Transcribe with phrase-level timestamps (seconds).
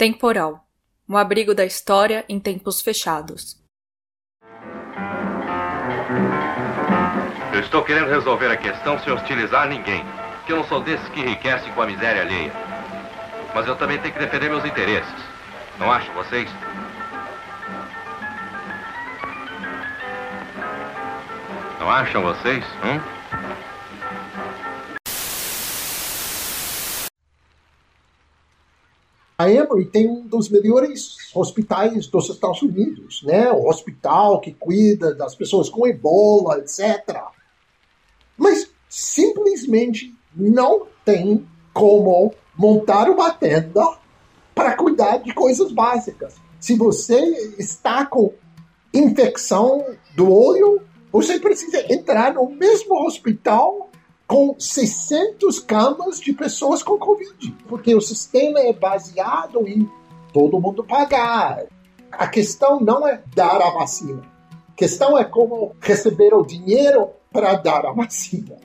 [0.00, 0.64] Temporal
[1.06, 3.62] um abrigo da história em tempos fechados.
[7.52, 10.02] Eu estou querendo resolver a questão sem hostilizar ninguém,
[10.46, 12.50] que eu não sou desses que enriquecem com a miséria alheia.
[13.54, 15.22] Mas eu também tenho que defender meus interesses.
[15.78, 16.48] Não acham vocês?
[21.78, 22.64] Não acham vocês?
[22.82, 23.19] Hum?
[29.40, 33.50] A Emory tem um dos melhores hospitais dos Estados Unidos, né?
[33.50, 37.22] O hospital que cuida das pessoas com ebola, etc.
[38.36, 43.80] Mas simplesmente não tem como montar uma tenda
[44.54, 46.34] para cuidar de coisas básicas.
[46.60, 47.18] Se você
[47.58, 48.34] está com
[48.92, 53.89] infecção do olho, você precisa entrar no mesmo hospital
[54.30, 59.90] com 600 camas de pessoas com Covid, porque o sistema é baseado em
[60.32, 61.66] todo mundo pagar.
[62.12, 64.22] A questão não é dar a vacina,
[64.68, 68.56] a questão é como receber o dinheiro para dar a vacina.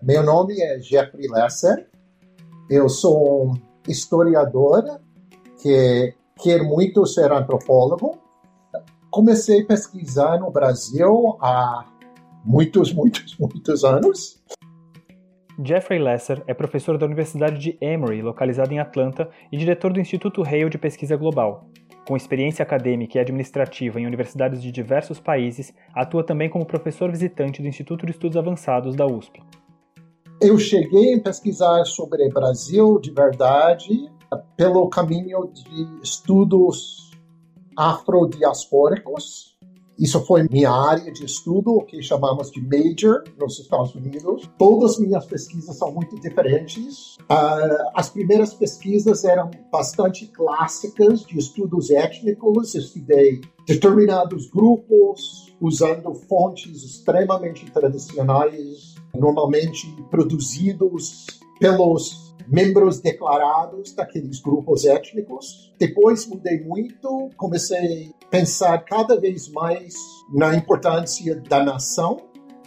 [0.00, 1.88] Meu nome é Jeffrey Lesser.
[2.70, 3.54] Eu sou um
[3.88, 5.00] historiador
[5.60, 8.21] que quer muito ser antropólogo
[9.12, 11.84] comecei a pesquisar no Brasil há
[12.42, 14.42] muitos, muitos, muitos anos.
[15.62, 20.42] Jeffrey Lesser é professor da Universidade de Emory, localizada em Atlanta, e diretor do Instituto
[20.42, 21.68] Hale de Pesquisa Global.
[22.08, 27.60] Com experiência acadêmica e administrativa em universidades de diversos países, atua também como professor visitante
[27.60, 29.40] do Instituto de Estudos Avançados da USP.
[30.40, 34.10] Eu cheguei a pesquisar sobre Brasil de verdade
[34.56, 37.11] pelo caminho de estudos
[37.76, 39.52] afrodiaspóricos.
[39.98, 44.50] Isso foi minha área de estudo, o que chamamos de major nos Estados Unidos.
[44.58, 47.16] Todas as minhas pesquisas são muito diferentes.
[47.30, 52.74] Uh, as primeiras pesquisas eram bastante clássicas de estudos étnicos.
[52.74, 61.26] Estudei determinados grupos usando fontes extremamente tradicionais, normalmente produzidos
[61.58, 65.72] pelos membros declarados daqueles grupos étnicos.
[65.78, 69.94] Depois mudei muito, comecei a pensar cada vez mais
[70.32, 72.18] na importância da nação.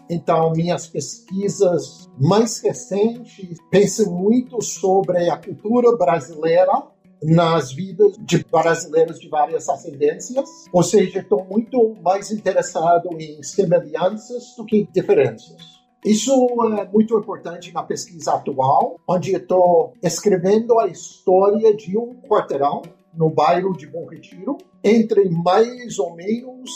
[0.09, 6.84] Então, minhas pesquisas mais recentes pensam muito sobre a cultura brasileira
[7.24, 14.53] nas vidas de brasileiros de várias ascendências, ou seja, estou muito mais interessado em semelhanças
[14.56, 15.75] do que diferenças.
[16.05, 16.31] Isso
[16.77, 23.31] é muito importante na pesquisa atual, onde estou escrevendo a história de um quarteirão no
[23.31, 26.69] bairro de Bom Retiro, entre mais ou menos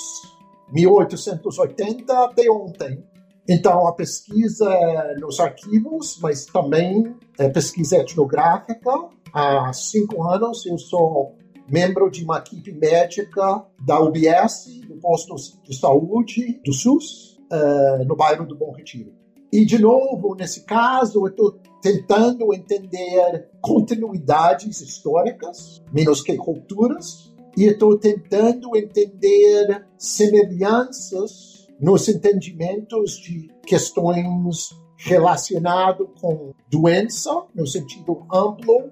[0.73, 3.03] 1880 até ontem.
[3.47, 8.91] Então, a pesquisa é nos arquivos, mas também é pesquisa etnográfica.
[9.31, 11.35] Há cinco anos eu sou
[11.67, 18.15] membro de uma equipe médica da UBS, do posto de saúde do SUS, uh, no
[18.15, 19.13] bairro do Bom Retiro.
[19.51, 27.65] E, de novo, nesse caso, eu estou tentando entender continuidades históricas, menos que culturas, e
[27.65, 38.91] estou tentando entender semelhanças nos entendimentos de questões relacionadas com doença, no sentido amplo,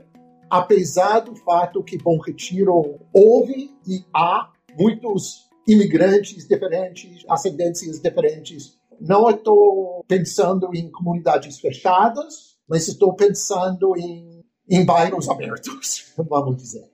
[0.49, 9.29] apesar do fato que Bom Retiro houve e há muitos imigrantes diferentes, ascendências diferentes não
[9.29, 16.89] estou pensando em comunidades fechadas, mas estou pensando em, em bairros abertos, vamos dizer.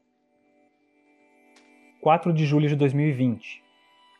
[2.01, 3.63] 4 de julho de 2020.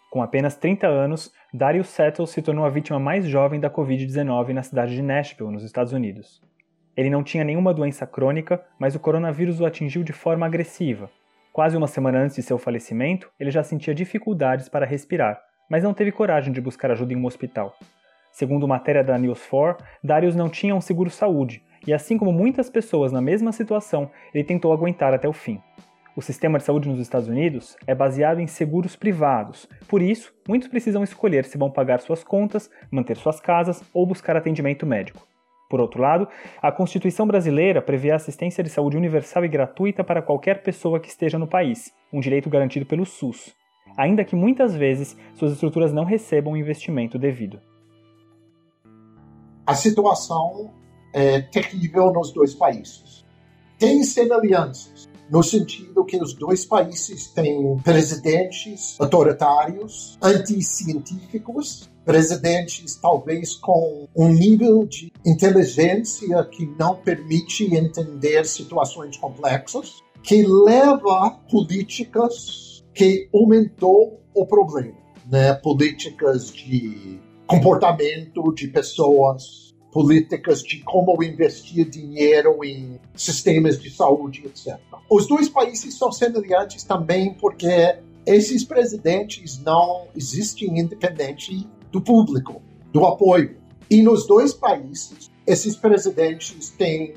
[0.10, 4.64] Com apenas 30 anos, Darius Settle se tornou a vítima mais jovem da Covid-19 na
[4.64, 6.42] cidade de Nashville, nos Estados Unidos.
[6.96, 11.10] Ele não tinha nenhuma doença crônica, mas o coronavírus o atingiu de forma agressiva.
[11.54, 15.94] Quase uma semana antes de seu falecimento, ele já sentia dificuldades para respirar, mas não
[15.94, 17.76] teve coragem de buscar ajuda em um hospital.
[18.32, 22.72] Segundo matéria da News 4, Darius não tinha um seguro saúde, e assim como muitas
[22.72, 25.62] pessoas na mesma situação, ele tentou aguentar até o fim.
[26.16, 30.68] O sistema de saúde nos Estados Unidos é baseado em seguros privados, por isso, muitos
[30.68, 35.28] precisam escolher se vão pagar suas contas, manter suas casas ou buscar atendimento médico.
[35.74, 36.28] Por outro lado,
[36.62, 41.10] a Constituição brasileira prevê a assistência de saúde universal e gratuita para qualquer pessoa que
[41.10, 43.52] esteja no país, um direito garantido pelo SUS
[43.98, 47.60] ainda que muitas vezes suas estruturas não recebam o investimento devido.
[49.66, 50.74] A situação
[51.14, 53.26] é terrível nos dois países.
[53.80, 55.10] Tem semelhanças.
[55.30, 64.86] no sentido que os dois países têm presidentes autoritários, anticientíficos, presidentes talvez com um nível
[64.86, 74.98] de inteligência que não permite entender situações complexas, que leva políticas que aumentou o problema,
[75.30, 75.54] né?
[75.56, 84.80] Políticas de comportamento de pessoas, políticas de como investir dinheiro em sistemas de saúde, etc.
[85.10, 92.62] Os dois países são semelhantes também porque esses presidentes não existem independente do público,
[92.92, 93.56] do apoio.
[93.90, 97.14] E nos dois países, esses presidentes têm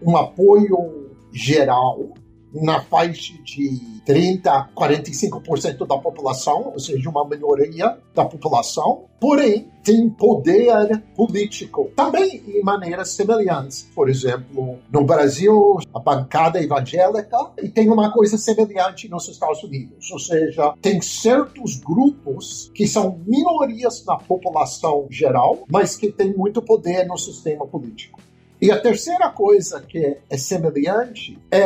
[0.00, 2.14] um apoio geral
[2.52, 9.68] na faixa de 30 a 45% da população, ou seja, uma minoria da população, porém
[9.84, 13.88] tem poder político também em maneiras semelhantes.
[13.94, 20.10] Por exemplo, no Brasil, a bancada evangélica e tem uma coisa semelhante nos Estados Unidos,
[20.10, 26.60] ou seja, tem certos grupos que são minorias na população geral, mas que têm muito
[26.62, 28.20] poder no sistema político.
[28.60, 31.64] E a terceira coisa que é semelhante é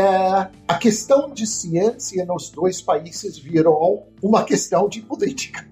[0.69, 5.69] a questão de ciência nos dois países virou uma questão de política.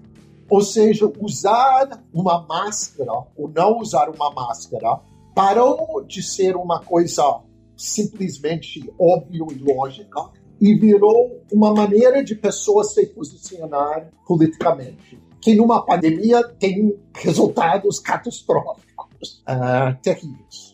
[0.49, 4.99] Ou seja, usar uma máscara ou não usar uma máscara
[5.33, 7.39] parou de ser uma coisa
[7.77, 10.29] simplesmente óbvia e lógica
[10.59, 19.41] e virou uma maneira de pessoas se posicionar politicamente, que numa pandemia tem resultados catastróficos,
[19.47, 20.72] uh, terríveis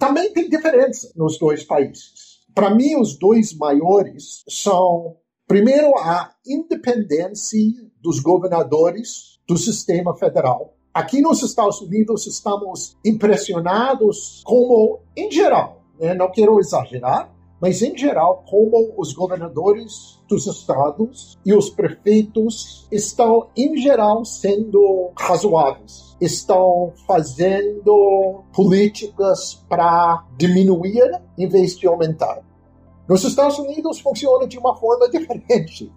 [0.00, 2.40] também tem diferença nos dois países.
[2.54, 7.60] Para mim, os dois maiores são, primeiro, a independência
[8.00, 10.74] dos governadores do sistema federal.
[10.92, 17.96] Aqui nos Estados Unidos estamos impressionados como, em geral, né, não quero exagerar, mas em
[17.96, 26.92] geral, como os governadores dos estados e os prefeitos estão, em geral, sendo razoáveis, estão
[27.06, 32.42] fazendo políticas para diminuir em vez de aumentar.
[33.08, 35.92] Nos Estados Unidos funciona de uma forma diferente,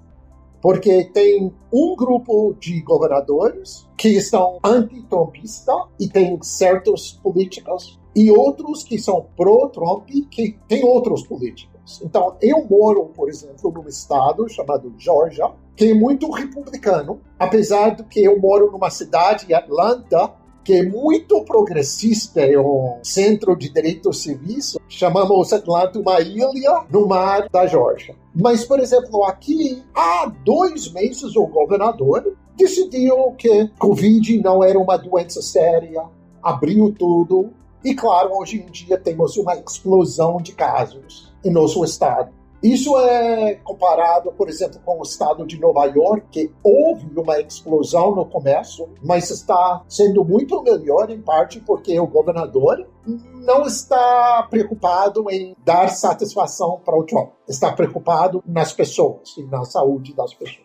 [0.64, 8.82] porque tem um grupo de governadores que estão anti-trumpistas e têm certas políticas e outros
[8.82, 12.02] que são pró-Trump, que têm outros políticos.
[12.02, 18.04] Então, eu moro, por exemplo, num estado chamado Georgia, que é muito republicano, apesar de
[18.06, 20.32] que eu moro numa cidade, Atlanta,
[20.64, 24.78] que é muito progressista, é um centro de direitos civis.
[24.88, 28.16] Chamamos Atlanta uma ilha no mar da Georgia.
[28.34, 34.98] Mas, por exemplo, aqui, há dois meses, o governador decidiu que Covid não era uma
[34.98, 36.04] doença séria,
[36.42, 37.52] abriu tudo,
[37.84, 42.32] e claro, hoje em dia temos uma explosão de casos em nosso estado.
[42.64, 48.16] Isso é comparado, por exemplo, com o estado de Nova York, que houve uma explosão
[48.16, 55.30] no começo, mas está sendo muito melhor, em parte porque o governador não está preocupado
[55.30, 60.64] em dar satisfação para o Trump, está preocupado nas pessoas e na saúde das pessoas.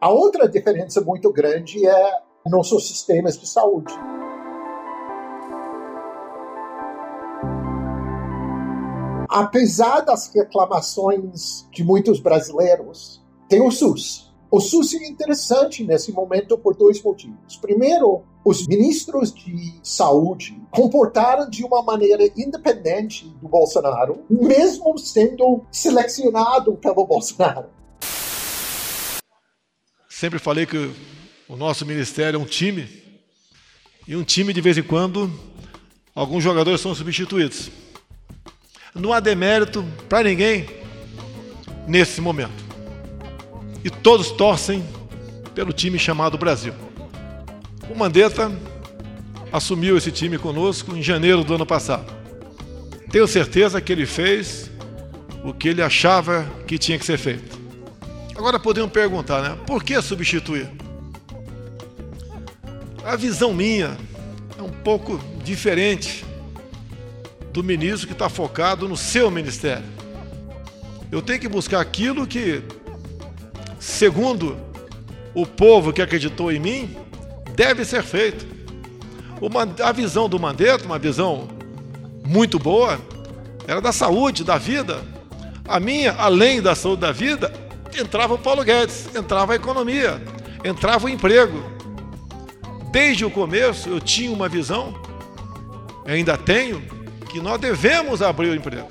[0.00, 3.94] A outra diferença muito grande é nossos sistemas de saúde.
[9.28, 14.32] Apesar das reclamações de muitos brasileiros, tem o SUS.
[14.50, 17.56] O SUS é interessante nesse momento por dois motivos.
[17.60, 26.74] Primeiro, os ministros de saúde comportaram de uma maneira independente do Bolsonaro, mesmo sendo selecionado
[26.76, 27.66] pelo Bolsonaro.
[30.08, 30.90] Sempre falei que
[31.46, 32.88] o nosso ministério é um time,
[34.06, 35.30] e um time, de vez em quando,
[36.14, 37.70] alguns jogadores são substituídos
[38.98, 40.66] não há demérito para ninguém
[41.86, 42.68] nesse momento.
[43.84, 44.84] E todos torcem
[45.54, 46.74] pelo time chamado Brasil.
[47.88, 48.52] O Mandetta
[49.52, 52.12] assumiu esse time conosco em janeiro do ano passado.
[53.10, 54.70] Tenho certeza que ele fez
[55.42, 57.58] o que ele achava que tinha que ser feito.
[58.36, 59.58] Agora podemos perguntar, né?
[59.66, 60.68] Por que substituir?
[63.04, 63.96] A visão minha
[64.58, 66.24] é um pouco diferente
[67.58, 69.82] do ministro que está focado no seu ministério.
[71.10, 72.62] Eu tenho que buscar aquilo que,
[73.80, 74.56] segundo
[75.34, 76.96] o povo que acreditou em mim,
[77.56, 78.46] deve ser feito.
[79.40, 81.48] Uma, a visão do Mandetta, uma visão
[82.24, 83.00] muito boa,
[83.66, 85.02] era da saúde, da vida.
[85.66, 87.52] A minha, além da saúde da vida,
[87.98, 90.22] entrava o Paulo Guedes, entrava a economia,
[90.64, 91.60] entrava o emprego.
[92.92, 94.94] Desde o começo eu tinha uma visão,
[96.06, 96.97] ainda tenho,
[97.38, 98.88] que nós devemos abrir o emprego.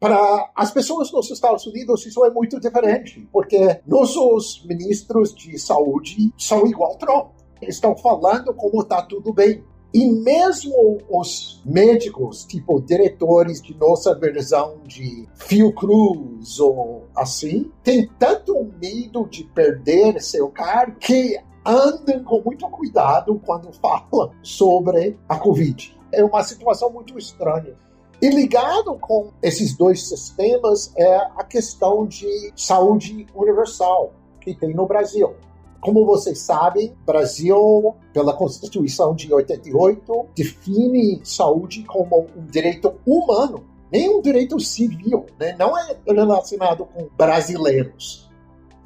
[0.00, 6.32] Para as pessoas nos Estados Unidos, isso é muito diferente, porque nossos ministros de saúde
[6.38, 7.32] são igual Trump.
[7.60, 9.62] Estão falando como está tudo bem.
[9.94, 18.72] E mesmo os médicos, tipo diretores de nossa versão de Fiocruz ou assim, tem tanto
[18.80, 25.96] medo de perder seu cargo que andam com muito cuidado quando falam sobre a Covid.
[26.10, 27.74] É uma situação muito estranha.
[28.20, 34.86] E ligado com esses dois sistemas é a questão de saúde universal que tem no
[34.86, 35.34] Brasil.
[35.80, 44.08] Como vocês sabem, Brasil, pela Constituição de 88, define saúde como um direito humano, nem
[44.08, 45.56] um direito civil, né?
[45.58, 48.30] não é relacionado com brasileiros.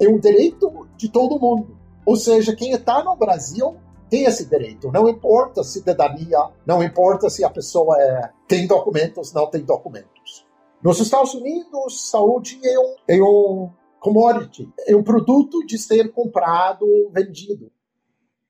[0.01, 1.76] É um direito de todo mundo.
[2.07, 3.75] Ou seja, quem está no Brasil
[4.09, 4.89] tem esse direito.
[4.93, 10.47] Não importa a cidadania, não importa se a pessoa é, tem documentos, não tem documentos.
[10.81, 16.85] Nos Estados Unidos, saúde é um, é um commodity, é um produto de ser comprado,
[17.11, 17.69] vendido.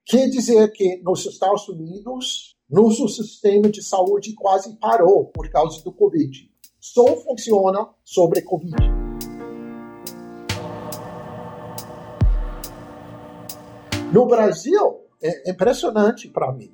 [0.06, 5.92] Quer dizer que nos Estados Unidos, nosso sistema de saúde quase parou por causa do
[5.92, 6.48] Covid.
[6.80, 8.97] Só funciona sobre Covid.
[14.12, 16.72] No Brasil, é impressionante para mim.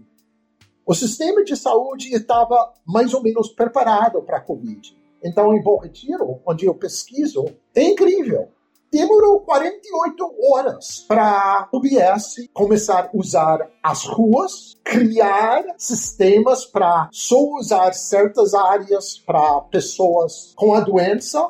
[0.85, 4.95] O sistema de saúde estava mais ou menos preparado para a Covid.
[5.23, 8.49] Então, em Bom Retiro, onde eu pesquiso, é incrível
[8.93, 17.43] demorou 48 horas para o BS começar a usar as ruas, criar sistemas para só
[17.55, 21.49] usar certas áreas para pessoas com a doença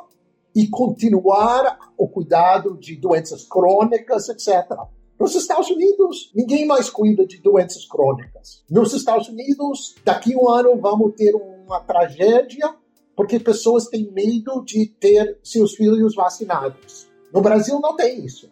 [0.55, 4.77] e continuar o cuidado de doenças crônicas, etc.
[5.19, 8.63] Nos Estados Unidos, ninguém mais cuida de doenças crônicas.
[8.69, 12.75] Nos Estados Unidos, daqui um ano vamos ter uma tragédia
[13.15, 17.07] porque pessoas têm medo de ter seus filhos vacinados.
[17.31, 18.49] No Brasil não tem isso.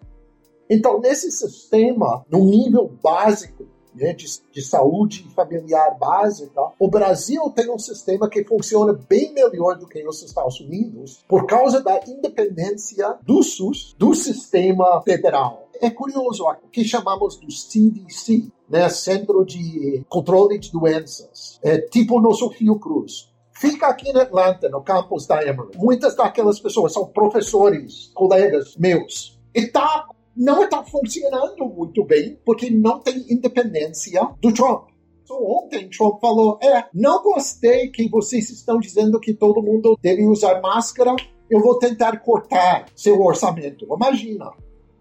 [0.70, 7.70] Então, nesse sistema, no nível básico né, de, de, saúde familiar básica, o Brasil tem
[7.70, 13.18] um sistema que funciona bem melhor do que os Estados Unidos por causa da independência
[13.24, 15.68] do SUS, do sistema federal.
[15.82, 22.22] É curioso, o que chamamos do CDC, né, Centro de Controle de Doenças, é tipo
[22.22, 25.78] nosso Fiocruz fica aqui em Atlanta, no campus da Emory.
[25.78, 29.40] Muitas daquelas pessoas são professores, colegas meus.
[29.54, 34.90] E tá, não está funcionando muito bem, porque não tem independência do Trump.
[35.26, 40.26] So, ontem Trump falou, é, não gostei que vocês estão dizendo que todo mundo deve
[40.26, 41.16] usar máscara,
[41.50, 43.86] eu vou tentar cortar seu orçamento.
[43.86, 44.52] Imagina,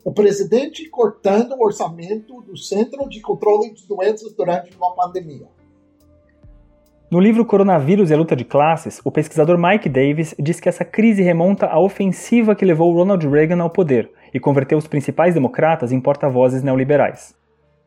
[0.05, 5.47] o presidente cortando o orçamento do Centro de Controle de Doenças durante uma pandemia.
[7.11, 10.85] No livro Coronavírus e a Luta de Classes, o pesquisador Mike Davis diz que essa
[10.85, 15.91] crise remonta à ofensiva que levou Ronald Reagan ao poder e converteu os principais democratas
[15.91, 17.35] em porta-vozes neoliberais.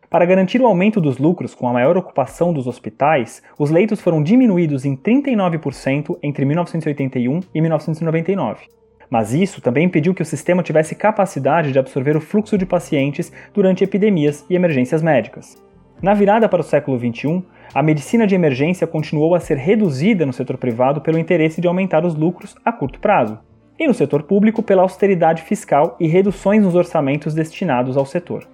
[0.09, 4.21] Para garantir o aumento dos lucros com a maior ocupação dos hospitais, os leitos foram
[4.21, 8.82] diminuídos em 39% entre 1981 e 1999.
[9.13, 13.31] Mas isso também impediu que o sistema tivesse capacidade de absorver o fluxo de pacientes
[13.53, 15.55] durante epidemias e emergências médicas.
[16.01, 17.43] Na virada para o século XXI,
[17.75, 22.03] a medicina de emergência continuou a ser reduzida no setor privado pelo interesse de aumentar
[22.03, 23.37] os lucros a curto prazo,
[23.77, 28.47] e no setor público pela austeridade fiscal e reduções nos orçamentos destinados ao setor.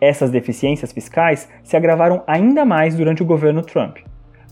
[0.00, 3.96] Essas deficiências fiscais se agravaram ainda mais durante o governo Trump.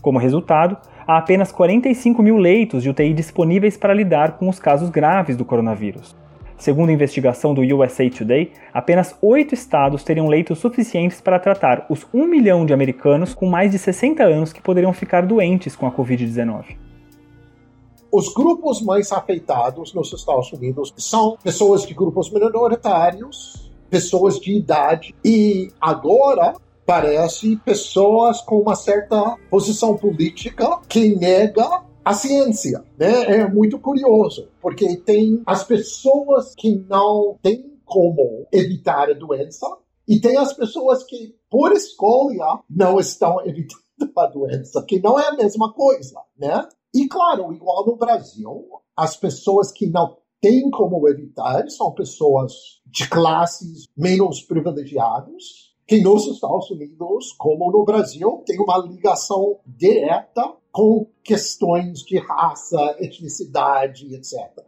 [0.05, 4.91] Como resultado, há apenas 45 mil leitos de UTI disponíveis para lidar com os casos
[4.91, 6.15] graves do coronavírus.
[6.59, 12.05] Segundo a investigação do USA Today, apenas oito estados teriam leitos suficientes para tratar os
[12.13, 15.91] 1 milhão de americanos com mais de 60 anos que poderiam ficar doentes com a
[15.91, 16.77] Covid-19.
[18.11, 25.15] Os grupos mais afetados nos Estados Unidos são pessoas de grupos minoritários, pessoas de idade
[25.25, 26.53] e agora
[26.85, 33.23] parece pessoas com uma certa posição política que nega a ciência, né?
[33.23, 39.65] É muito curioso, porque tem as pessoas que não têm como evitar a doença
[40.07, 43.85] e tem as pessoas que, por escolha, não estão evitando
[44.17, 46.67] a doença, que não é a mesma coisa, né?
[46.93, 52.53] E claro, igual no Brasil, as pessoas que não têm como evitar são pessoas
[52.85, 60.53] de classes menos privilegiadas, que nos Estados Unidos, como no Brasil, tem uma ligação direta
[60.71, 64.65] com questões de raça, etnicidade, etc.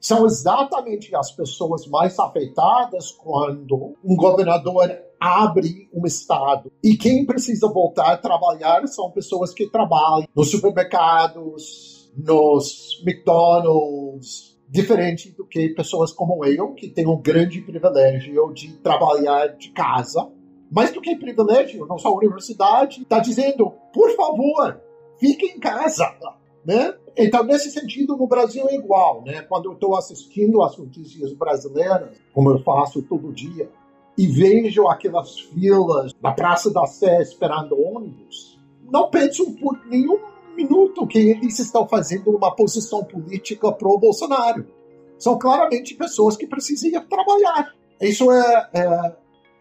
[0.00, 6.70] São exatamente as pessoas mais afetadas quando um governador abre um estado.
[6.82, 15.30] E quem precisa voltar a trabalhar são pessoas que trabalham nos supermercados, nos McDonald's, diferente
[15.30, 20.28] do que pessoas como eu, que têm um grande privilégio de trabalhar de casa.
[20.70, 24.80] Mais do que privilégio, nossa universidade está dizendo, por favor,
[25.18, 26.04] fique em casa.
[26.64, 26.94] Né?
[27.16, 29.22] Então, nesse sentido, no Brasil é igual.
[29.24, 29.42] Né?
[29.42, 33.70] Quando eu estou assistindo as notícias brasileiras, como eu faço todo dia,
[34.18, 38.58] e vejo aquelas filas na Praça da Sé esperando ônibus,
[38.90, 40.18] não penso por nenhum
[40.56, 44.66] minuto que eles estão fazendo uma posição política pro Bolsonaro.
[45.18, 47.74] São claramente pessoas que precisam trabalhar.
[48.00, 49.16] Isso é, é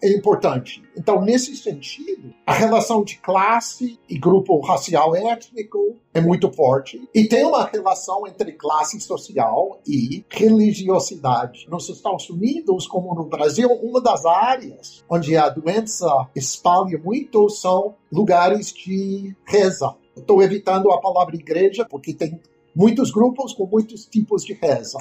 [0.06, 0.84] é importante.
[0.98, 7.02] Então, nesse sentido, a relação de classe e grupo racial étnico é muito forte.
[7.14, 11.68] E tem uma relação entre classe social e religiosidade.
[11.70, 17.96] Nos Estados Unidos, como no Brasil, uma das áreas onde a doença espalha muito são
[18.12, 19.96] lugares de reza.
[20.16, 22.40] Estou evitando a palavra igreja porque tem
[22.76, 25.00] muitos grupos com muitos tipos de reza.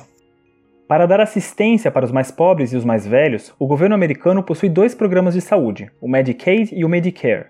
[0.87, 4.69] Para dar assistência para os mais pobres e os mais velhos, o governo americano possui
[4.69, 7.47] dois programas de saúde, o Medicaid e o Medicare.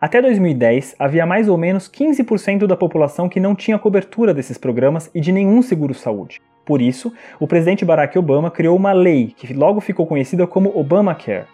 [0.00, 5.10] Até 2010, havia mais ou menos 15% da população que não tinha cobertura desses programas
[5.12, 6.40] e de nenhum seguro-saúde.
[6.64, 11.46] Por isso, o presidente Barack Obama criou uma lei que logo ficou conhecida como Obamacare.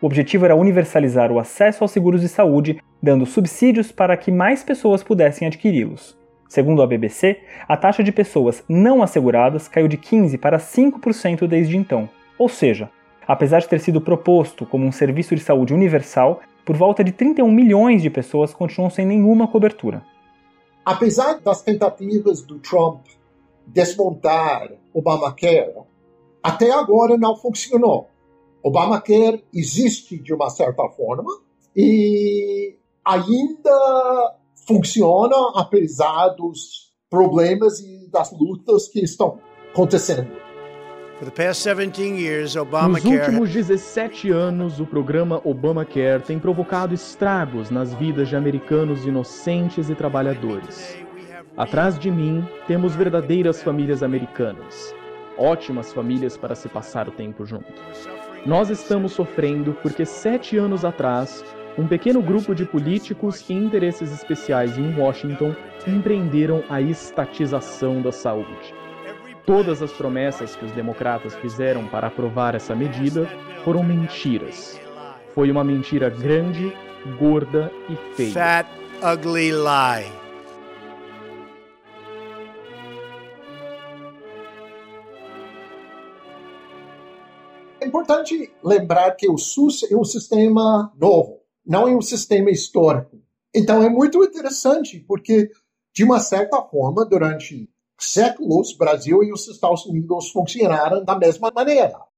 [0.00, 4.62] O objetivo era universalizar o acesso aos seguros de saúde, dando subsídios para que mais
[4.62, 6.17] pessoas pudessem adquiri-los.
[6.48, 11.76] Segundo a BBC, a taxa de pessoas não asseguradas caiu de 15% para 5% desde
[11.76, 12.08] então.
[12.38, 12.90] Ou seja,
[13.26, 17.50] apesar de ter sido proposto como um serviço de saúde universal, por volta de 31
[17.50, 20.02] milhões de pessoas continuam sem nenhuma cobertura.
[20.84, 23.06] Apesar das tentativas do Trump
[23.66, 25.74] desmontar Obamacare,
[26.42, 28.08] até agora não funcionou.
[28.62, 31.30] Obamacare existe de uma certa forma
[31.76, 32.74] e
[33.04, 34.37] ainda
[34.68, 36.36] funciona apesar
[37.08, 39.40] problemas e das lutas que estão
[39.72, 40.30] acontecendo.
[42.88, 49.88] Nos últimos 17 anos, o programa Obamacare tem provocado estragos nas vidas de americanos inocentes
[49.88, 50.96] e trabalhadores.
[51.56, 54.94] Atrás de mim, temos verdadeiras famílias americanas.
[55.36, 57.66] Ótimas famílias para se passar o tempo junto.
[58.46, 61.44] Nós estamos sofrendo porque sete anos atrás,
[61.78, 65.54] um pequeno grupo de políticos e interesses especiais em Washington
[65.86, 68.74] empreenderam a estatização da saúde.
[69.46, 73.28] Todas as promessas que os democratas fizeram para aprovar essa medida
[73.64, 74.78] foram mentiras.
[75.32, 76.76] Foi uma mentira grande,
[77.16, 78.32] gorda e feia.
[78.32, 78.66] Fat,
[79.00, 80.12] ugly lie.
[87.80, 93.20] É importante lembrar que o SUS é um sistema novo não em um sistema histórico.
[93.54, 95.50] Então é muito interessante, porque,
[95.92, 102.08] de uma certa forma, durante séculos, Brasil e os Estados Unidos funcionaram da mesma maneira.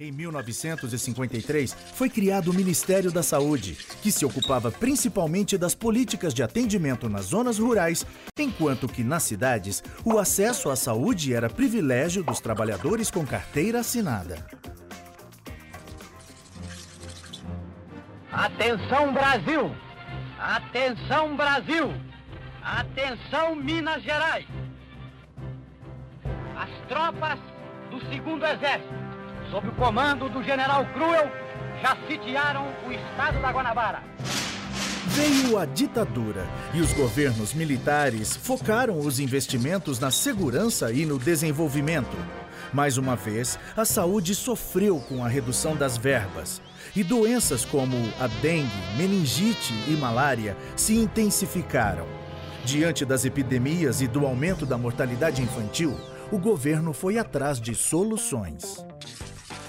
[0.00, 6.40] Em 1953, foi criado o Ministério da Saúde, que se ocupava principalmente das políticas de
[6.40, 8.06] atendimento nas zonas rurais,
[8.38, 14.46] enquanto que nas cidades o acesso à saúde era privilégio dos trabalhadores com carteira assinada.
[18.38, 19.74] Atenção Brasil!
[20.38, 21.92] Atenção Brasil!
[22.62, 24.46] Atenção Minas Gerais!
[26.56, 27.40] As tropas
[27.90, 28.94] do segundo exército,
[29.50, 31.28] sob o comando do general Cruel,
[31.82, 34.04] já sitiaram o estado da Guanabara.
[35.08, 42.16] Veio a ditadura e os governos militares focaram os investimentos na segurança e no desenvolvimento.
[42.72, 46.60] Mais uma vez, a saúde sofreu com a redução das verbas
[46.94, 52.06] e doenças como a dengue, meningite e malária se intensificaram.
[52.64, 55.96] Diante das epidemias e do aumento da mortalidade infantil,
[56.30, 58.87] o governo foi atrás de soluções.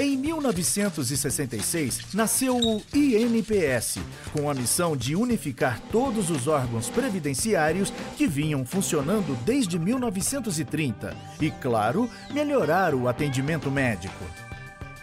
[0.01, 3.97] Em 1966, nasceu o INPS,
[4.31, 11.51] com a missão de unificar todos os órgãos previdenciários que vinham funcionando desde 1930 e,
[11.51, 14.23] claro, melhorar o atendimento médico.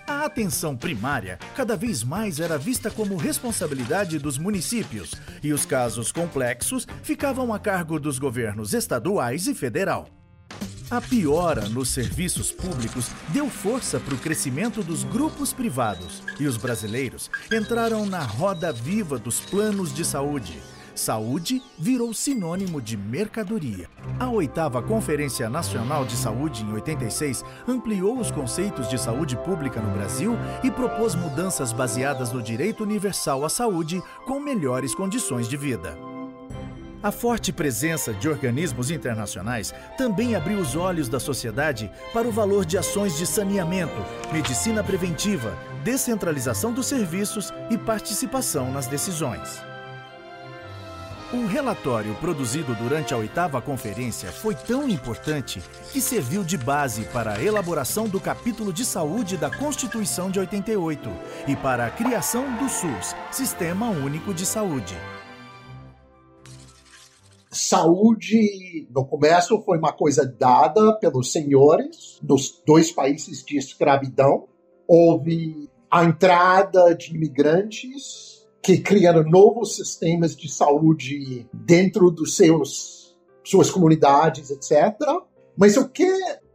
[0.06, 6.10] A atenção primária cada vez mais era vista como responsabilidade dos municípios e os casos
[6.10, 10.15] complexos ficavam a cargo dos governos estaduais e federal.
[10.90, 16.56] A piora nos serviços públicos deu força para o crescimento dos grupos privados e os
[16.56, 20.62] brasileiros entraram na roda viva dos planos de saúde
[20.96, 23.88] Saúde virou sinônimo de mercadoria.
[24.18, 29.92] A oitava Conferência Nacional de Saúde, em 86, ampliou os conceitos de saúde pública no
[29.92, 36.05] Brasil e propôs mudanças baseadas no direito universal à saúde com melhores condições de vida.
[37.06, 42.64] A forte presença de organismos internacionais também abriu os olhos da sociedade para o valor
[42.64, 43.94] de ações de saneamento,
[44.32, 49.62] medicina preventiva, descentralização dos serviços e participação nas decisões.
[51.32, 57.34] Um relatório produzido durante a oitava conferência foi tão importante que serviu de base para
[57.34, 61.08] a elaboração do capítulo de saúde da Constituição de 88
[61.46, 64.96] e para a criação do SUS, Sistema Único de Saúde.
[67.56, 74.46] Saúde, no começo, foi uma coisa dada pelos senhores dos dois países de escravidão.
[74.86, 83.70] Houve a entrada de imigrantes que criaram novos sistemas de saúde dentro dos seus suas
[83.70, 84.98] comunidades, etc.
[85.56, 86.06] Mas o que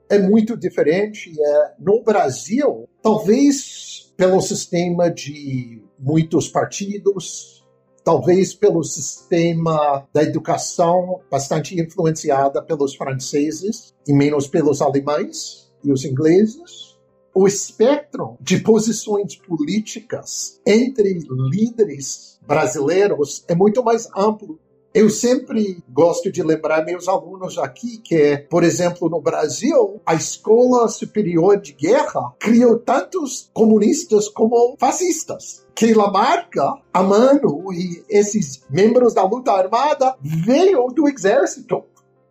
[0.10, 7.61] é muito diferente é no Brasil, talvez pelo sistema de muitos partidos,
[8.04, 16.04] talvez pelo sistema da educação bastante influenciada pelos franceses e menos pelos alemães e os
[16.06, 16.92] ingleses
[17.34, 24.60] o espectro de posições políticas entre líderes brasileiros é muito mais amplo.
[24.94, 30.90] Eu sempre gosto de lembrar meus alunos aqui que, por exemplo, no Brasil, a Escola
[30.90, 35.66] Superior de Guerra criou tantos comunistas como fascistas.
[35.74, 41.86] Que Lamarca, Amano e esses membros da luta armada veio do exército,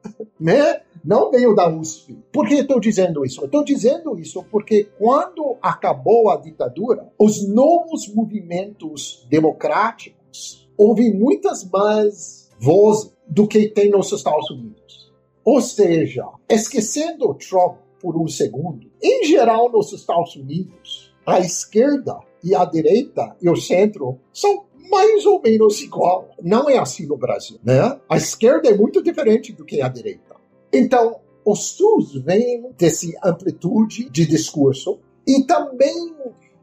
[0.38, 0.82] né?
[1.02, 2.18] não veio da USP.
[2.30, 3.42] Por que estou dizendo isso?
[3.42, 12.39] Estou dizendo isso porque quando acabou a ditadura, os novos movimentos democráticos houve muitas mais
[12.60, 15.10] vozes do que tem nos Estados Unidos.
[15.44, 22.54] Ou seja, esquecendo Trump por um segundo, em geral nos Estados Unidos, a esquerda e
[22.54, 26.30] a direita e o centro são mais ou menos igual.
[26.42, 27.98] Não é assim no Brasil, né?
[28.08, 30.36] A esquerda é muito diferente do que a direita.
[30.72, 36.14] Então, o SUS vem dessa amplitude de discurso e também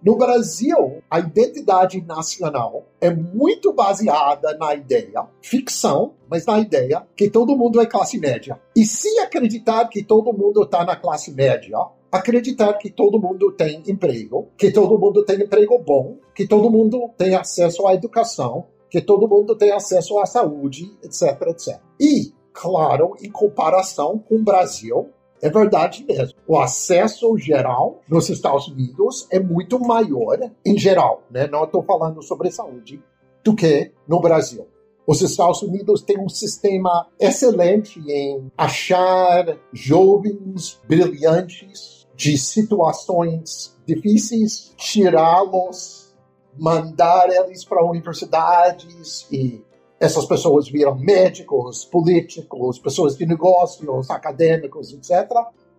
[0.04, 7.30] no Brasil, a identidade nacional é muito baseada na ideia, ficção, mas na ideia que
[7.30, 8.60] todo mundo é classe média.
[8.76, 11.78] E se acreditar que todo mundo está na classe média,
[12.12, 17.10] acreditar que todo mundo tem emprego, que todo mundo tem emprego bom, que todo mundo
[17.18, 21.80] tem acesso à educação, que todo mundo tem acesso à saúde, etc, etc.
[22.00, 25.10] E claro, em comparação com o Brasil,
[25.42, 26.38] é verdade mesmo.
[26.48, 31.48] O acesso geral nos Estados Unidos é muito maior, em geral, né?
[31.48, 33.02] não estou falando sobre saúde,
[33.44, 34.68] do que no Brasil.
[35.06, 46.14] Os Estados Unidos têm um sistema excelente em achar jovens brilhantes de situações difíceis, tirá-los,
[46.60, 49.64] mandar eles para universidades e
[50.00, 55.32] essas pessoas viram médicos, políticos, pessoas de negócios, acadêmicos, etc.,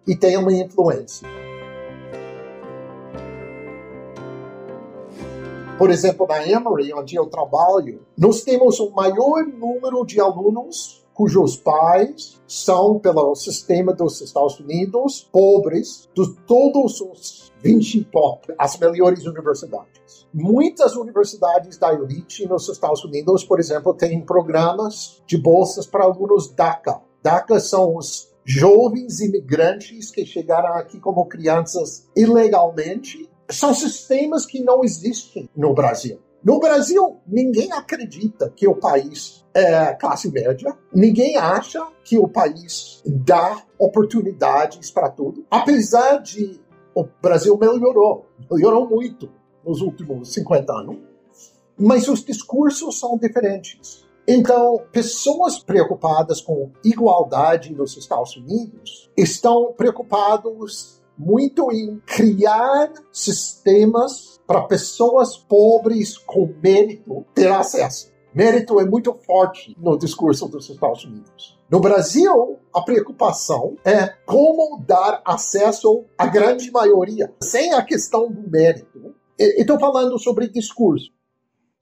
[0.07, 1.29] e têm uma influência.
[5.79, 11.57] Por exemplo, na Emory, onde eu trabalho, nós temos o maior número de alunos cujos
[11.57, 19.27] pais são, pelo sistema dos Estados Unidos, pobres, de todos os 20 top, as melhores
[19.27, 20.29] universidades.
[20.33, 26.55] Muitas universidades da elite nos Estados Unidos, por exemplo, têm programas de bolsas para alunos
[26.55, 27.01] DACA.
[27.21, 33.29] DACA são os jovens imigrantes que chegaram aqui como crianças ilegalmente.
[33.51, 36.21] São sistemas que não existem no Brasil.
[36.43, 43.03] No Brasil, ninguém acredita que o país é classe média, ninguém acha que o país
[43.05, 46.61] dá oportunidades para tudo, apesar de
[46.95, 49.31] o Brasil melhorou, melhorou muito
[49.65, 50.97] nos últimos 50 anos,
[51.79, 54.07] mas os discursos são diferentes.
[54.27, 64.63] Então, pessoas preocupadas com igualdade nos Estados Unidos estão preocupados muito em criar sistemas para
[64.63, 68.11] pessoas pobres com mérito ter acesso.
[68.35, 71.59] Mérito é muito forte no discurso dos Estados Unidos.
[71.71, 78.49] No Brasil, a preocupação é como dar acesso à grande maioria, sem a questão do
[78.49, 79.15] mérito.
[79.39, 81.11] Estou falando sobre discurso.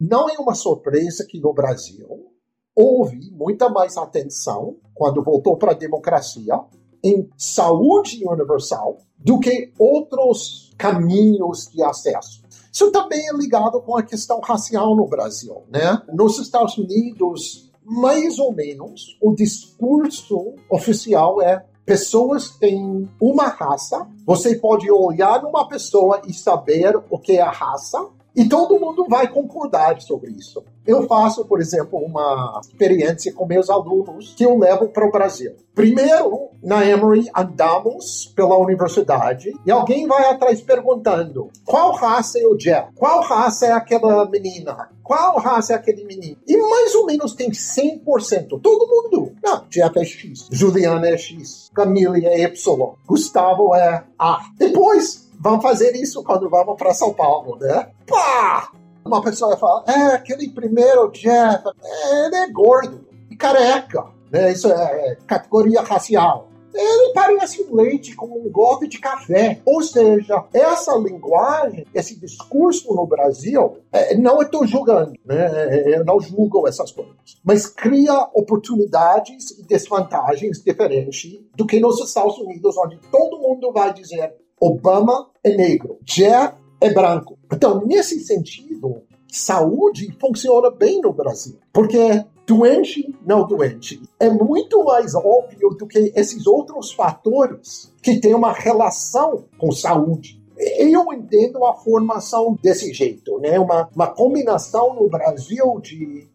[0.01, 2.33] Não é uma surpresa que no Brasil
[2.75, 6.61] houve muita mais atenção, quando voltou para a democracia,
[7.07, 12.42] em saúde universal do que outros caminhos de acesso.
[12.73, 16.03] Isso também é ligado com a questão racial no Brasil, né?
[16.12, 24.57] Nos Estados Unidos, mais ou menos, o discurso oficial é pessoas têm uma raça, você
[24.57, 28.05] pode olhar numa pessoa e saber o que é a raça,
[28.37, 30.62] E todo mundo vai concordar sobre isso.
[30.87, 35.55] Eu faço, por exemplo, uma experiência com meus alunos que eu levo para o Brasil.
[35.75, 42.57] Primeiro, na Emory, andamos pela universidade e alguém vai atrás perguntando qual raça é o
[42.57, 42.92] Jeff?
[42.94, 44.90] Qual raça é aquela menina?
[45.03, 46.37] Qual raça é aquele menino?
[46.46, 48.61] E mais ou menos tem 100%.
[48.61, 49.33] Todo mundo.
[49.42, 54.40] Não, Jeff é X, Juliana é X, Camila é Y, Gustavo é A.
[54.59, 57.90] Depois, vamos fazer isso quando vamos para São Paulo, né?
[58.07, 58.70] Pá!
[59.05, 64.53] Uma pessoa fala, é, aquele primeiro Jeff, é, ele é gordo e careca, né?
[64.53, 66.49] Isso é, é categoria racial.
[66.77, 69.61] Ele parece um leite com um golpe de café.
[69.64, 75.96] Ou seja, essa linguagem, esse discurso no Brasil, é, não estou julgando, né?
[75.96, 82.37] eu não julgo essas coisas, mas cria oportunidades e desvantagens diferentes do que nos Estados
[82.38, 87.38] Unidos, onde todo mundo vai dizer Obama é negro, Jeff é branco.
[87.53, 95.14] Então, nesse sentido, saúde funciona bem no Brasil, porque doente, não doente, é muito mais
[95.14, 100.42] óbvio do que esses outros fatores que têm uma relação com saúde.
[100.57, 103.59] Eu entendo a formação desse jeito, né?
[103.59, 106.27] Uma, uma combinação no Brasil de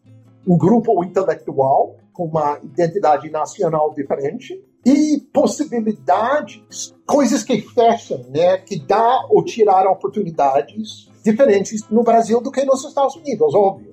[0.46, 8.78] um grupo intelectual com uma identidade nacional diferente e possibilidades, coisas que fecham, né, que
[8.78, 13.92] dá ou tirar oportunidades diferentes no Brasil do que nos Estados Unidos, óbvio.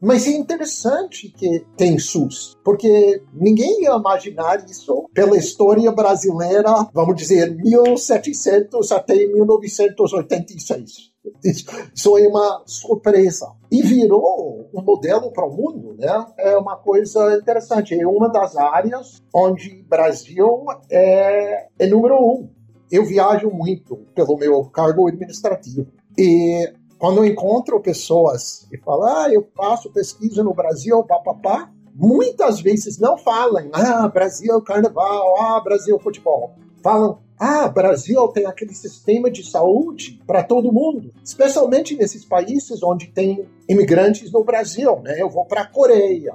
[0.00, 7.16] Mas é interessante que tem SUS, porque ninguém ia imaginar isso pela história brasileira, vamos
[7.16, 11.10] dizer, 1700 até 1986.
[11.42, 13.50] Isso é uma surpresa.
[13.70, 14.43] E virou
[14.74, 16.26] um modelo para o mundo, né?
[16.36, 17.98] É uma coisa interessante.
[17.98, 22.50] É uma das áreas onde Brasil é, é número um.
[22.90, 25.86] Eu viajo muito pelo meu cargo administrativo.
[26.18, 32.60] E quando eu encontro pessoas e falo, ah, eu faço pesquisa no Brasil, papapá, muitas
[32.60, 36.54] vezes não falam, ah, Brasil carnaval, ah, Brasil futebol.
[36.82, 43.08] Falam, ah, Brasil tem aquele sistema de saúde para todo mundo, especialmente nesses países onde
[43.08, 45.20] tem imigrantes no Brasil, né?
[45.20, 46.34] Eu vou para a Coreia,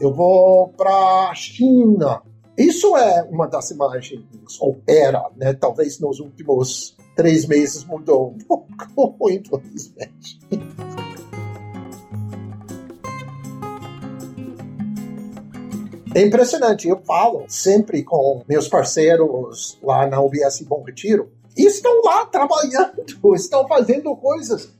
[0.00, 2.22] eu vou para a China.
[2.56, 4.24] Isso é uma das imagens,
[4.60, 5.52] ou era, né?
[5.52, 10.38] Talvez nos últimos três meses mudou um pouco, infelizmente.
[16.16, 16.88] É impressionante.
[16.88, 21.30] Eu falo sempre com meus parceiros lá na UBS Bom Retiro.
[21.54, 23.04] Estão lá trabalhando,
[23.36, 24.72] estão fazendo coisas.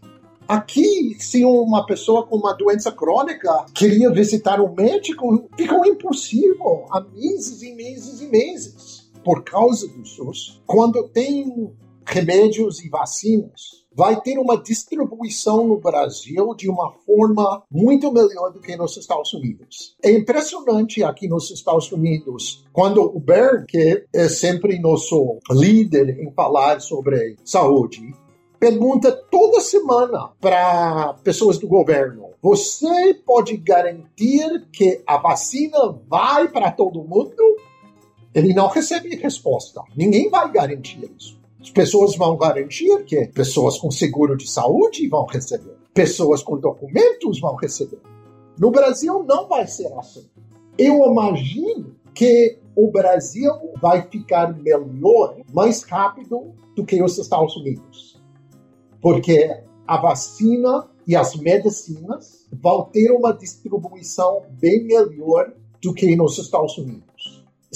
[0.48, 7.02] Aqui, se uma pessoa com uma doença crônica queria visitar um médico, ficou impossível há
[7.02, 10.62] meses e meses e meses por causa do SUS.
[10.64, 11.70] Quando tem
[12.06, 18.60] remédios e vacinas, vai ter uma distribuição no Brasil de uma forma muito melhor do
[18.60, 19.96] que nos Estados Unidos.
[20.02, 26.30] É impressionante aqui nos Estados Unidos, quando o Bern, que é sempre nosso líder em
[26.32, 28.14] falar sobre saúde,
[28.60, 36.70] pergunta toda semana para pessoas do governo: você pode garantir que a vacina vai para
[36.70, 37.56] todo mundo?
[38.34, 39.82] Ele não recebe resposta.
[39.96, 41.45] Ninguém vai garantir isso.
[41.66, 47.40] As pessoas vão garantir que pessoas com seguro de saúde vão receber, pessoas com documentos
[47.40, 47.98] vão receber.
[48.56, 50.24] No Brasil não vai ser assim.
[50.78, 53.50] Eu imagino que o Brasil
[53.82, 58.22] vai ficar melhor, mais rápido do que os Estados Unidos.
[59.02, 65.52] Porque a vacina e as medicinas vão ter uma distribuição bem melhor
[65.82, 67.15] do que nos Estados Unidos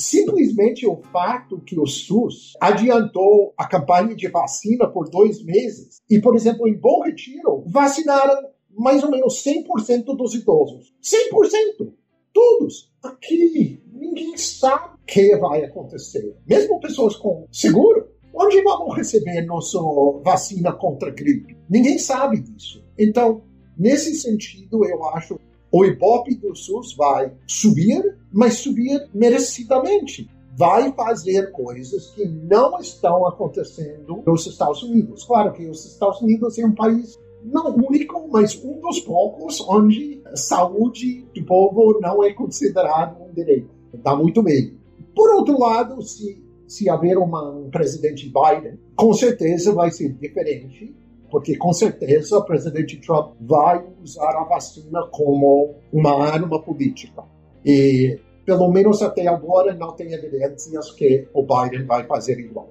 [0.00, 6.20] simplesmente o fato que o SUS adiantou a campanha de vacina por dois meses e,
[6.20, 10.94] por exemplo, em Bom Retiro, vacinaram mais ou menos 100% dos idosos.
[11.02, 11.92] 100%!
[12.32, 12.90] Todos!
[13.02, 16.36] Aqui, ninguém sabe o que vai acontecer.
[16.46, 19.78] Mesmo pessoas com seguro, onde vão receber nossa
[20.22, 21.56] vacina contra a gripe?
[21.68, 22.84] Ninguém sabe disso.
[22.98, 23.42] Então,
[23.76, 25.38] nesse sentido, eu acho
[25.72, 30.28] o Ibope do SUS vai subir, mas subir merecidamente.
[30.56, 35.24] Vai fazer coisas que não estão acontecendo nos Estados Unidos.
[35.24, 40.20] Claro que os Estados Unidos é um país não único, mas um dos poucos onde
[40.26, 43.70] a saúde do povo não é considerado um direito.
[44.02, 44.76] Dá muito medo.
[45.14, 50.94] Por outro lado, se, se haver uma, um presidente Biden, com certeza vai ser diferente
[51.30, 57.22] porque com certeza o presidente Trump vai usar a vacina como uma arma política.
[57.64, 62.68] E pelo menos até agora não tem evidências que o Biden vai fazer igual.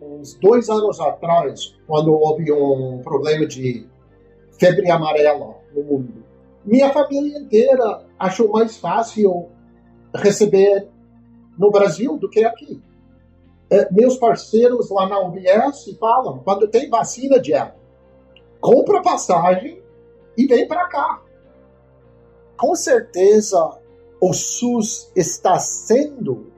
[0.00, 3.86] uns dois anos atrás, quando houve um problema de
[4.58, 6.24] febre amarela no mundo.
[6.64, 9.48] Minha família inteira achou mais fácil
[10.14, 10.88] receber
[11.58, 12.80] no Brasil do que aqui.
[13.74, 17.72] É, meus parceiros lá na UBS falam: quando tem vacina, Jeff,
[18.60, 19.82] compra passagem
[20.38, 21.20] e vem para cá.
[22.56, 23.76] Com certeza,
[24.20, 26.52] o SUS está sendo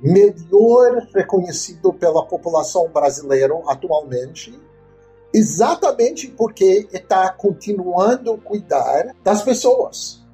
[0.00, 4.56] melhor reconhecido pela população brasileira atualmente,
[5.34, 10.24] exatamente porque está continuando a cuidar das pessoas.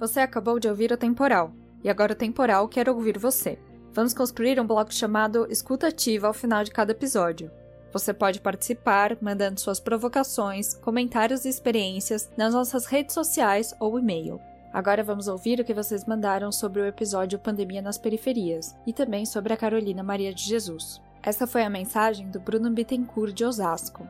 [0.00, 1.52] Você acabou de ouvir o temporal,
[1.84, 3.58] e agora o temporal quer ouvir você.
[3.94, 7.50] Vamos construir um bloco chamado Escuta Ativa ao final de cada episódio.
[7.92, 14.40] Você pode participar mandando suas provocações, comentários e experiências nas nossas redes sociais ou e-mail.
[14.72, 19.26] Agora vamos ouvir o que vocês mandaram sobre o episódio Pandemia nas Periferias e também
[19.26, 20.98] sobre a Carolina Maria de Jesus.
[21.22, 24.08] Essa foi a mensagem do Bruno Bittencourt de Osasco.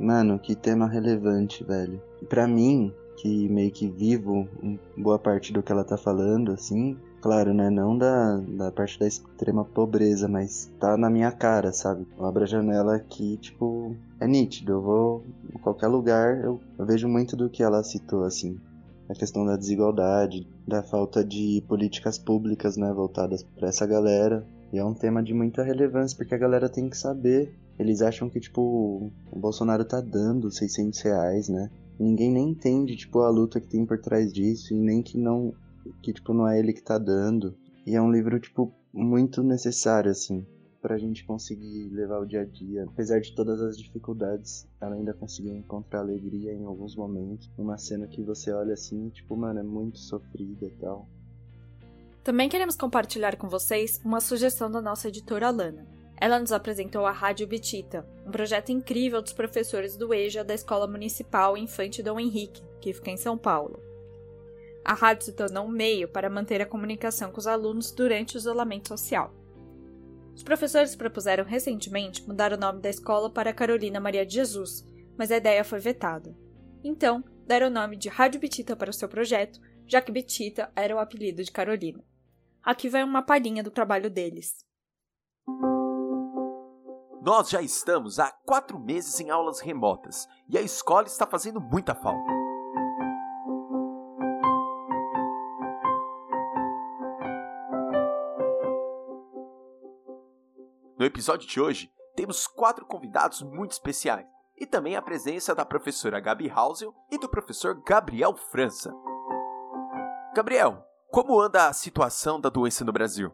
[0.00, 2.02] Mano, que tema relevante, velho.
[2.30, 4.48] Para mim, que meio que vivo
[4.96, 7.68] boa parte do que ela tá falando, assim, claro, né?
[7.70, 12.06] Não da, da parte da extrema pobreza, mas tá na minha cara, sabe?
[12.16, 14.74] Eu abro a janela aqui, tipo, é nítido.
[14.74, 18.60] Eu vou em qualquer lugar, eu, eu vejo muito do que ela citou, assim.
[19.08, 24.46] A questão da desigualdade, da falta de políticas públicas, né, voltadas para essa galera.
[24.72, 27.52] E é um tema de muita relevância, porque a galera tem que saber.
[27.76, 31.70] Eles acham que, tipo, o Bolsonaro tá dando 600 reais, né?
[31.98, 35.52] Ninguém nem entende, tipo, a luta que tem por trás disso, e nem que não
[36.02, 37.56] que, tipo, não é ele que tá dando.
[37.86, 40.46] E é um livro, tipo, muito necessário, assim,
[40.80, 42.84] pra gente conseguir levar o dia a dia.
[42.84, 47.50] Apesar de todas as dificuldades, ela ainda conseguiu encontrar alegria em alguns momentos.
[47.58, 51.08] Uma cena que você olha assim, tipo, mano, é muito sofrida e tal.
[52.24, 55.86] Também queremos compartilhar com vocês uma sugestão da nossa editora Lana.
[56.18, 60.86] Ela nos apresentou a Rádio Bitita, um projeto incrível dos professores do EJA da Escola
[60.86, 63.78] Municipal Infante Dom Henrique, que fica em São Paulo
[64.86, 68.38] a rádio se tornou um meio para manter a comunicação com os alunos durante o
[68.38, 69.34] isolamento social.
[70.32, 74.86] Os professores propuseram recentemente mudar o nome da escola para Carolina Maria de Jesus,
[75.18, 76.36] mas a ideia foi vetada.
[76.84, 80.94] Então, deram o nome de Rádio Bitita para o seu projeto, já que Bitita era
[80.94, 82.04] o apelido de Carolina.
[82.62, 84.54] Aqui vai uma palhinha do trabalho deles.
[87.22, 91.92] Nós já estamos há quatro meses em aulas remotas e a escola está fazendo muita
[91.92, 92.35] falta.
[101.16, 104.26] Episódio de hoje, temos quatro convidados muito especiais
[104.60, 108.92] e também a presença da professora Gabi Hausel e do professor Gabriel França.
[110.34, 113.32] Gabriel, como anda a situação da doença no Brasil?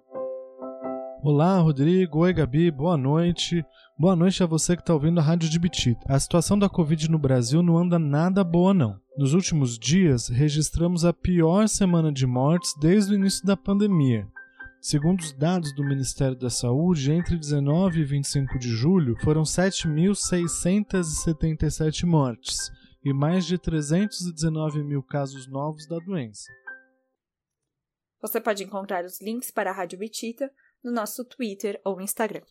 [1.24, 2.20] Olá, Rodrigo.
[2.20, 2.70] Oi, Gabi.
[2.70, 3.66] Boa noite.
[3.98, 6.00] Boa noite a você que está ouvindo a Rádio de Bitita.
[6.08, 8.96] A situação da Covid no Brasil não anda nada boa, não.
[9.18, 14.28] Nos últimos dias, registramos a pior semana de mortes desde o início da pandemia.
[14.84, 22.04] Segundo os dados do Ministério da Saúde, entre 19 e 25 de julho foram 7.677
[22.04, 22.68] mortes
[23.04, 26.52] e mais de 319 mil casos novos da doença.
[28.20, 32.42] Você pode encontrar os links para a Rádio Bitita no nosso Twitter ou Instagram.